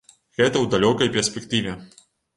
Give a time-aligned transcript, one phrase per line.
[0.39, 1.77] Гэта ў далёкай перспектыве.